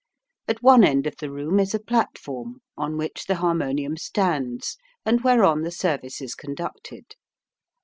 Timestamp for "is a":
1.59-1.79